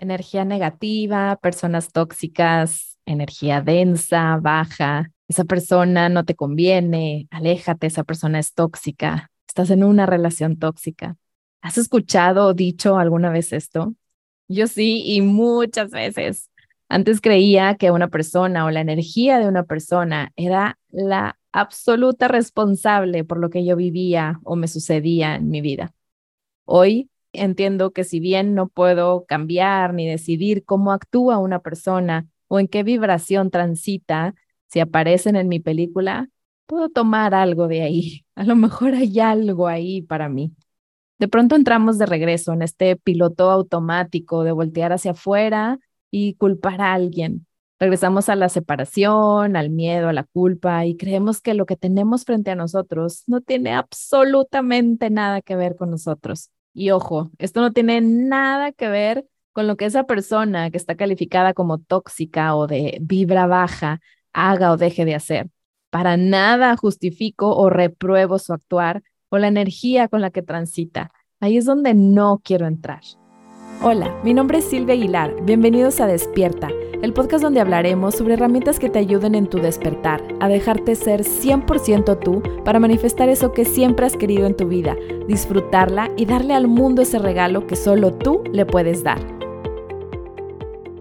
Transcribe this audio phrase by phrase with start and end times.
[0.00, 5.10] energía negativa, personas tóxicas, energía densa, baja.
[5.28, 11.16] Esa persona no te conviene, aléjate, esa persona es tóxica, estás en una relación tóxica.
[11.60, 13.94] ¿Has escuchado o dicho alguna vez esto?
[14.48, 16.50] Yo sí, y muchas veces.
[16.88, 23.24] Antes creía que una persona o la energía de una persona era la absoluta responsable
[23.24, 25.92] por lo que yo vivía o me sucedía en mi vida.
[26.64, 32.58] Hoy entiendo que si bien no puedo cambiar ni decidir cómo actúa una persona o
[32.60, 34.34] en qué vibración transita,
[34.68, 36.28] si aparecen en mi película,
[36.66, 38.24] puedo tomar algo de ahí.
[38.34, 40.52] A lo mejor hay algo ahí para mí.
[41.18, 45.78] De pronto entramos de regreso en este piloto automático de voltear hacia afuera
[46.10, 47.46] y culpar a alguien.
[47.80, 52.24] Regresamos a la separación, al miedo, a la culpa y creemos que lo que tenemos
[52.24, 56.50] frente a nosotros no tiene absolutamente nada que ver con nosotros.
[56.78, 60.94] Y ojo, esto no tiene nada que ver con lo que esa persona que está
[60.94, 64.00] calificada como tóxica o de vibra baja
[64.32, 65.50] haga o deje de hacer.
[65.90, 71.10] Para nada justifico o repruebo su actuar o la energía con la que transita.
[71.40, 73.00] Ahí es donde no quiero entrar.
[73.82, 75.34] Hola, mi nombre es Silvia Aguilar.
[75.42, 76.68] Bienvenidos a Despierta,
[77.02, 81.22] el podcast donde hablaremos sobre herramientas que te ayuden en tu despertar, a dejarte ser
[81.22, 84.96] 100% tú para manifestar eso que siempre has querido en tu vida,
[85.28, 89.20] disfrutarla y darle al mundo ese regalo que solo tú le puedes dar.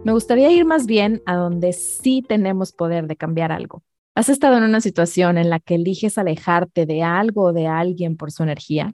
[0.04, 3.82] Me gustaría ir más bien a donde sí tenemos poder de cambiar algo.
[4.14, 8.18] ¿Has estado en una situación en la que eliges alejarte de algo o de alguien
[8.18, 8.94] por su energía?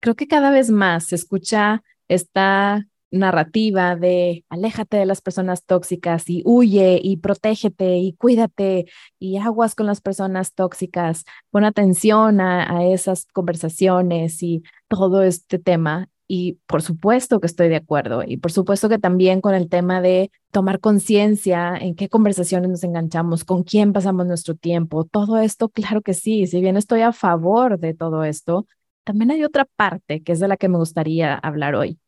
[0.00, 6.28] Creo que cada vez más se escucha esta narrativa de aléjate de las personas tóxicas
[6.28, 8.86] y huye y protégete y cuídate
[9.18, 16.08] y aguas con las personas tóxicas, pon atención a, esas conversaciones y todo este tema.
[16.28, 18.24] Y por supuesto que estoy de acuerdo.
[18.26, 22.84] Y por supuesto que también con el tema de tomar conciencia en qué conversaciones nos
[22.84, 27.12] enganchamos, con quién pasamos nuestro tiempo, todo esto, claro que sí, si bien estoy a
[27.12, 28.66] favor de todo esto,
[29.04, 32.00] también hay otra parte que es de la que me gustaría hablar hoy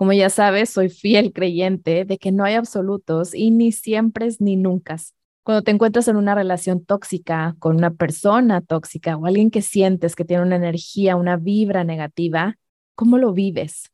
[0.00, 4.56] como ya sabes, soy fiel creyente de que no hay absolutos y ni siempre ni
[4.56, 4.96] nunca.
[5.42, 10.16] Cuando te encuentras en una relación tóxica con una persona tóxica o alguien que sientes
[10.16, 12.56] que tiene una energía, una vibra negativa,
[12.94, 13.90] ¿cómo lo vives?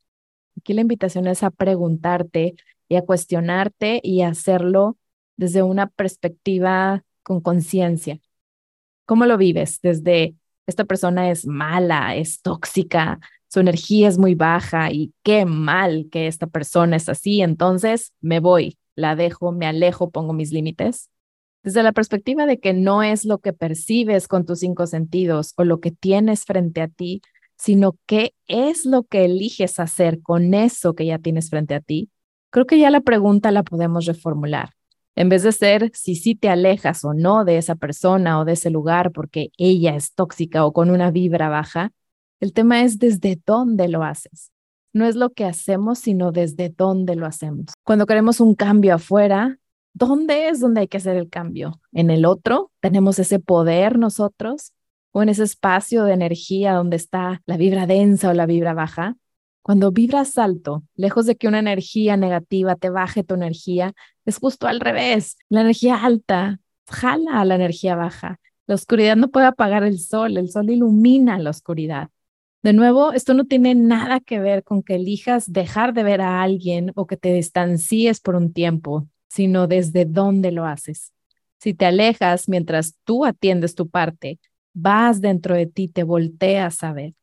[0.57, 2.55] Aquí la invitación es a preguntarte
[2.87, 4.97] y a cuestionarte y a hacerlo
[5.35, 8.17] desde una perspectiva con conciencia.
[9.05, 9.81] ¿Cómo lo vives?
[9.81, 10.35] Desde
[10.67, 16.27] esta persona es mala, es tóxica, su energía es muy baja y qué mal que
[16.27, 21.09] esta persona es así, entonces me voy, la dejo, me alejo, pongo mis límites.
[21.63, 25.63] Desde la perspectiva de que no es lo que percibes con tus cinco sentidos o
[25.63, 27.21] lo que tienes frente a ti,
[27.57, 32.09] sino qué es lo que eliges hacer con eso que ya tienes frente a ti,
[32.49, 34.71] creo que ya la pregunta la podemos reformular.
[35.15, 38.53] En vez de ser si sí te alejas o no de esa persona o de
[38.53, 41.91] ese lugar porque ella es tóxica o con una vibra baja,
[42.39, 44.51] el tema es desde dónde lo haces.
[44.93, 47.73] No es lo que hacemos, sino desde dónde lo hacemos.
[47.83, 49.59] Cuando queremos un cambio afuera,
[49.93, 51.81] ¿dónde es donde hay que hacer el cambio?
[51.91, 52.71] ¿En el otro?
[52.79, 54.73] ¿Tenemos ese poder nosotros?
[55.11, 59.17] ¿O en ese espacio de energía donde está la vibra densa o la vibra baja?
[59.61, 63.93] Cuando vibras alto, lejos de que una energía negativa te baje tu energía,
[64.25, 65.37] es justo al revés.
[65.49, 68.39] La energía alta jala a la energía baja.
[68.65, 72.09] La oscuridad no puede apagar el sol, el sol ilumina la oscuridad.
[72.63, 76.41] De nuevo, esto no tiene nada que ver con que elijas dejar de ver a
[76.41, 81.13] alguien o que te distancies por un tiempo, sino desde dónde lo haces.
[81.59, 84.39] Si te alejas mientras tú atiendes tu parte,
[84.73, 87.13] vas dentro de ti, te volteas a ver.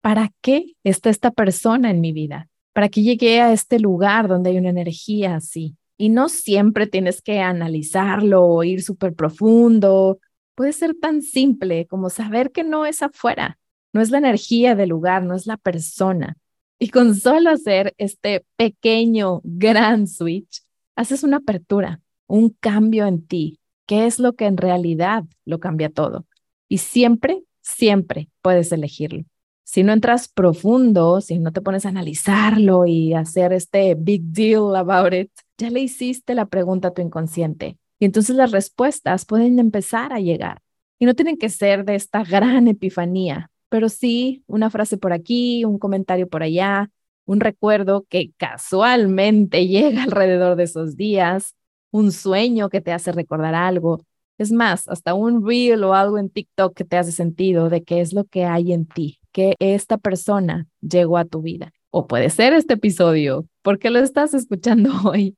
[0.00, 2.48] ¿Para qué está esta persona en mi vida?
[2.72, 5.76] ¿Para qué llegué a este lugar donde hay una energía así?
[5.96, 10.18] Y no siempre tienes que analizarlo o ir súper profundo.
[10.54, 13.57] Puede ser tan simple como saber que no es afuera,
[13.92, 16.36] no es la energía del lugar, no es la persona.
[16.78, 20.62] Y con solo hacer este pequeño, gran switch,
[20.94, 25.90] haces una apertura, un cambio en ti, que es lo que en realidad lo cambia
[25.90, 26.26] todo.
[26.68, 29.24] Y siempre, siempre puedes elegirlo.
[29.64, 34.74] Si no entras profundo, si no te pones a analizarlo y hacer este big deal
[34.76, 37.76] about it, ya le hiciste la pregunta a tu inconsciente.
[37.98, 40.62] Y entonces las respuestas pueden empezar a llegar.
[40.98, 45.64] Y no tienen que ser de esta gran epifanía, pero sí una frase por aquí,
[45.64, 46.90] un comentario por allá,
[47.24, 51.54] un recuerdo que casualmente llega alrededor de esos días,
[51.90, 54.00] un sueño que te hace recordar algo.
[54.38, 58.00] Es más, hasta un reel o algo en TikTok que te hace sentido de qué
[58.00, 61.72] es lo que hay en ti, que esta persona llegó a tu vida.
[61.90, 65.36] O puede ser este episodio, porque lo estás escuchando hoy.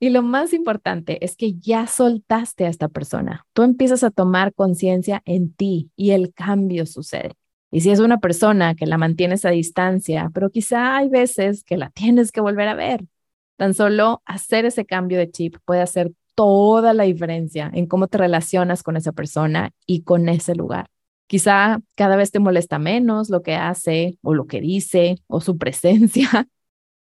[0.00, 3.46] Y lo más importante es que ya soltaste a esta persona.
[3.52, 7.34] Tú empiezas a tomar conciencia en ti y el cambio sucede.
[7.70, 11.76] Y si es una persona que la mantienes a distancia, pero quizá hay veces que
[11.76, 13.04] la tienes que volver a ver,
[13.56, 18.18] tan solo hacer ese cambio de chip puede hacer toda la diferencia en cómo te
[18.18, 20.88] relacionas con esa persona y con ese lugar.
[21.26, 25.58] Quizá cada vez te molesta menos lo que hace o lo que dice o su
[25.58, 26.48] presencia.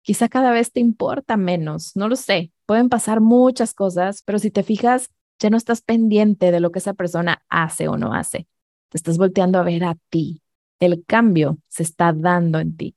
[0.01, 2.51] Quizá cada vez te importa menos, no lo sé.
[2.65, 5.09] Pueden pasar muchas cosas, pero si te fijas,
[5.39, 8.47] ya no estás pendiente de lo que esa persona hace o no hace.
[8.89, 10.41] Te estás volteando a ver a ti.
[10.80, 12.95] El cambio se está dando en ti.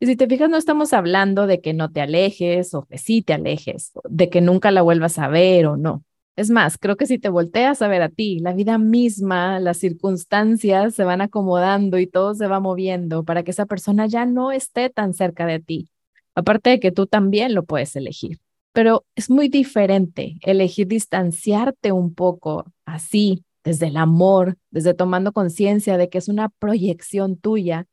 [0.00, 3.22] Y si te fijas, no estamos hablando de que no te alejes o que sí
[3.22, 6.04] te alejes, de que nunca la vuelvas a ver o no.
[6.36, 9.78] Es más, creo que si te volteas a ver a ti, la vida misma, las
[9.78, 14.50] circunstancias se van acomodando y todo se va moviendo para que esa persona ya no
[14.50, 15.90] esté tan cerca de ti.
[16.34, 18.40] Aparte de que tú también lo puedes elegir.
[18.72, 25.96] Pero es muy diferente elegir distanciarte un poco así, desde el amor, desde tomando conciencia
[25.96, 27.86] de que es una proyección tuya,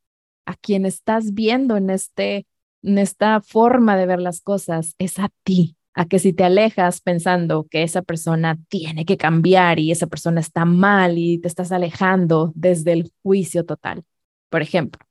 [0.46, 2.46] a quien estás viendo en, este,
[2.84, 7.02] en esta forma de ver las cosas es a ti, a que si te alejas
[7.02, 11.72] pensando que esa persona tiene que cambiar y esa persona está mal y te estás
[11.72, 14.04] alejando desde el juicio total.
[14.50, 15.02] Por ejemplo,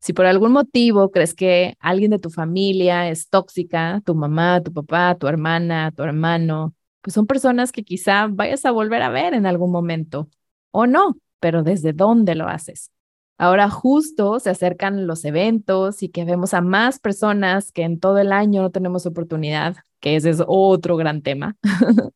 [0.00, 4.72] si por algún motivo crees que alguien de tu familia es tóxica, tu mamá, tu
[4.72, 9.34] papá, tu hermana, tu hermano, pues son personas que quizá vayas a volver a ver
[9.34, 10.28] en algún momento
[10.70, 12.90] o no, pero desde dónde lo haces.
[13.38, 18.18] Ahora justo se acercan los eventos y que vemos a más personas que en todo
[18.18, 21.56] el año no tenemos oportunidad, que ese es otro gran tema.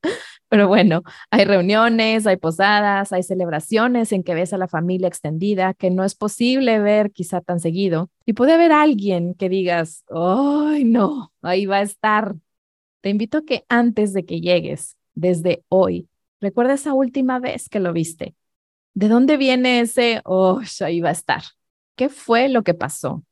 [0.49, 5.73] Pero bueno, hay reuniones, hay posadas, hay celebraciones en que ves a la familia extendida
[5.75, 8.11] que no es posible ver quizá tan seguido.
[8.27, 11.33] Y puede haber alguien que digas, ¡ay, no!
[11.41, 12.35] Ahí va a estar.
[13.03, 16.09] Te invito a que antes de que llegues, desde hoy,
[16.41, 18.35] recuerda esa última vez que lo viste
[18.95, 21.43] ¿De dónde viene ese, oh, ahí va a estar?
[21.97, 23.25] ¿Qué fue lo que pasó?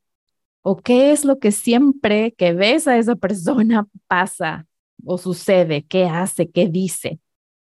[0.63, 4.67] ¿O qué es lo que siempre que ves a esa persona pasa
[5.05, 5.85] o sucede?
[5.87, 6.51] ¿Qué hace?
[6.51, 7.21] ¿Qué dice?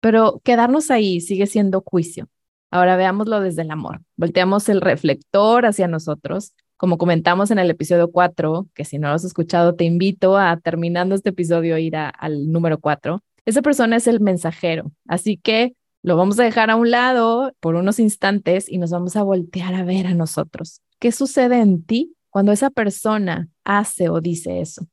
[0.02, 2.30] Pero quedarnos ahí sigue siendo juicio.
[2.72, 4.02] Ahora veámoslo desde el amor.
[4.18, 6.54] Volteamos el reflector hacia nosotros.
[6.78, 10.58] Como comentamos en el episodio 4, que si no lo has escuchado, te invito a,
[10.58, 13.24] terminando este episodio, ir al número 4.
[13.46, 14.92] Esa persona es el mensajero.
[15.08, 19.16] Así que lo vamos a dejar a un lado por unos instantes y nos vamos
[19.16, 20.82] a voltear a ver a nosotros.
[21.00, 24.88] ¿Qué sucede en ti cuando esa persona hace o dice eso?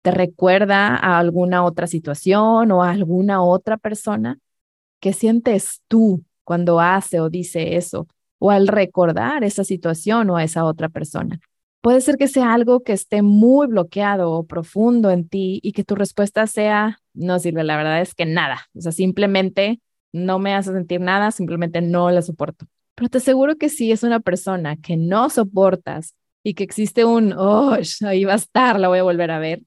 [0.00, 4.38] ¿Te recuerda a alguna otra situación o a alguna otra persona?
[4.98, 8.08] ¿Qué sientes tú cuando hace o dice eso?
[8.44, 11.38] O al recordar esa situación o a esa otra persona.
[11.80, 15.84] Puede ser que sea algo que esté muy bloqueado o profundo en ti y que
[15.84, 18.66] tu respuesta sea, no sirve, la verdad es que nada.
[18.74, 19.80] O sea, simplemente
[20.12, 22.66] no me hace sentir nada, simplemente no la soporto.
[22.96, 27.34] Pero te aseguro que si es una persona que no soportas y que existe un,
[27.34, 29.62] oh, ahí va a estar, la voy a volver a ver,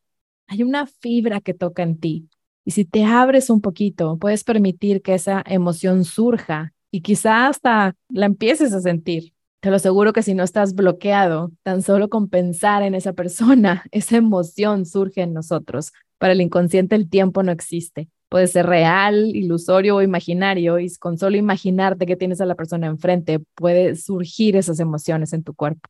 [0.47, 2.29] hay una fibra que toca en ti.
[2.65, 7.95] Y si te abres un poquito, puedes permitir que esa emoción surja y quizá hasta
[8.09, 9.33] la empieces a sentir.
[9.59, 13.83] Te lo aseguro que si no estás bloqueado, tan solo con pensar en esa persona,
[13.91, 15.91] esa emoción surge en nosotros.
[16.17, 21.17] Para el inconsciente el tiempo no existe puede ser real, ilusorio o imaginario, y con
[21.17, 25.89] solo imaginarte que tienes a la persona enfrente, puede surgir esas emociones en tu cuerpo.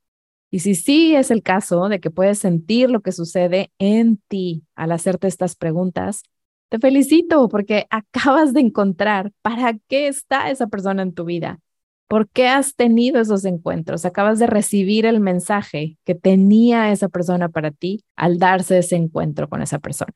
[0.52, 4.64] Y si sí es el caso de que puedes sentir lo que sucede en ti
[4.76, 6.22] al hacerte estas preguntas,
[6.70, 11.60] te felicito porque acabas de encontrar para qué está esa persona en tu vida.
[12.08, 14.06] ¿Por qué has tenido esos encuentros?
[14.06, 19.50] Acabas de recibir el mensaje que tenía esa persona para ti al darse ese encuentro
[19.50, 20.14] con esa persona.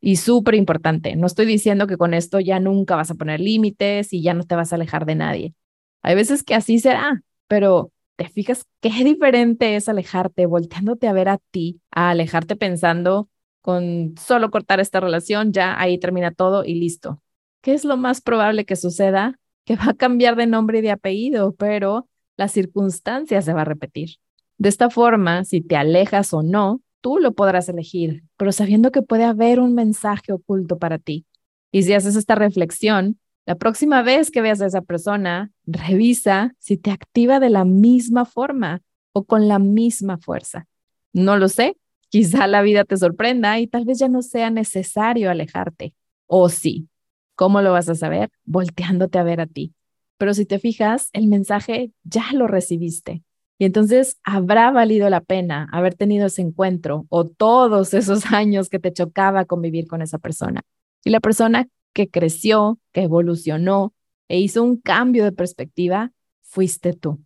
[0.00, 4.12] Y súper importante, no estoy diciendo que con esto ya nunca vas a poner límites
[4.12, 5.54] y ya no te vas a alejar de nadie.
[6.02, 11.28] Hay veces que así será, pero te fijas qué diferente es alejarte volteándote a ver
[11.28, 13.28] a ti, a alejarte pensando
[13.68, 17.20] con solo cortar esta relación, ya ahí termina todo y listo.
[17.60, 19.38] ¿Qué es lo más probable que suceda?
[19.66, 22.08] Que va a cambiar de nombre y de apellido, pero
[22.38, 24.16] la circunstancia se va a repetir.
[24.56, 29.02] De esta forma, si te alejas o no, tú lo podrás elegir, pero sabiendo que
[29.02, 31.26] puede haber un mensaje oculto para ti.
[31.70, 36.78] Y si haces esta reflexión, la próxima vez que veas a esa persona, revisa si
[36.78, 38.80] te activa de la misma forma
[39.12, 40.66] o con la misma fuerza.
[41.12, 41.76] No lo sé,
[42.08, 45.94] quizá la vida te sorprenda y tal vez ya no sea necesario alejarte.
[46.26, 46.88] O sí,
[47.34, 48.30] ¿cómo lo vas a saber?
[48.44, 49.74] Volteándote a ver a ti.
[50.18, 53.22] Pero si te fijas, el mensaje ya lo recibiste.
[53.58, 58.78] Y entonces habrá valido la pena haber tenido ese encuentro o todos esos años que
[58.78, 60.62] te chocaba convivir con esa persona.
[61.04, 63.94] Y la persona que creció, que evolucionó
[64.28, 66.12] e hizo un cambio de perspectiva,
[66.42, 67.20] fuiste tú.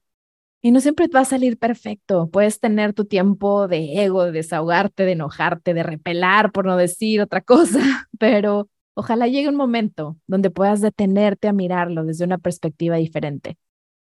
[0.65, 2.31] Y no siempre va a salir perfecto.
[2.31, 7.21] Puedes tener tu tiempo de ego, de desahogarte, de enojarte, de repelar, por no decir
[7.21, 7.81] otra cosa,
[8.19, 13.59] pero ojalá llegue un momento donde puedas detenerte a mirarlo desde una perspectiva diferente.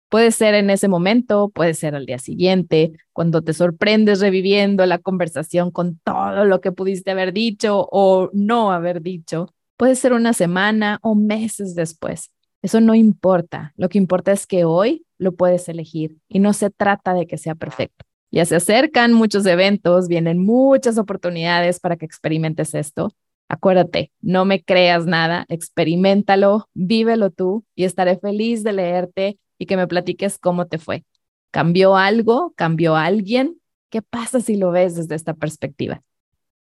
[0.09, 4.97] Puede ser en ese momento, puede ser al día siguiente, cuando te sorprendes reviviendo la
[4.97, 9.53] conversación con todo lo que pudiste haber dicho o no haber dicho.
[9.77, 12.31] Puede ser una semana o meses después.
[12.61, 13.71] Eso no importa.
[13.77, 17.37] Lo que importa es que hoy lo puedes elegir y no se trata de que
[17.37, 18.05] sea perfecto.
[18.31, 23.11] Ya se acercan muchos eventos, vienen muchas oportunidades para que experimentes esto.
[23.47, 29.77] Acuérdate, no me creas nada, experimentalo, vívelo tú y estaré feliz de leerte y que
[29.77, 31.03] me platiques cómo te fue.
[31.51, 32.53] ¿Cambió algo?
[32.55, 33.59] ¿Cambió alguien?
[33.89, 36.03] ¿Qué pasa si lo ves desde esta perspectiva?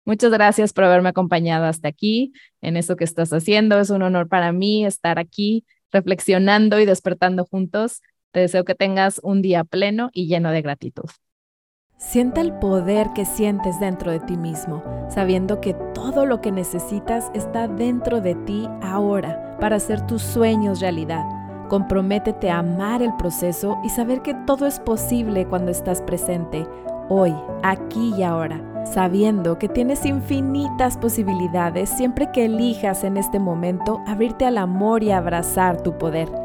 [0.03, 3.79] Muchas gracias por haberme acompañado hasta aquí en eso que estás haciendo.
[3.79, 8.01] Es un honor para mí estar aquí reflexionando y despertando juntos.
[8.35, 11.09] Te deseo que tengas un día pleno y lleno de gratitud.
[11.95, 17.31] Sienta el poder que sientes dentro de ti mismo, sabiendo que todo lo que necesitas
[17.33, 21.23] está dentro de ti ahora para hacer tus sueños realidad.
[21.69, 26.67] Comprométete a amar el proceso y saber que todo es posible cuando estás presente,
[27.07, 34.01] hoy, aquí y ahora, sabiendo que tienes infinitas posibilidades siempre que elijas en este momento
[34.05, 36.44] abrirte al amor y abrazar tu poder.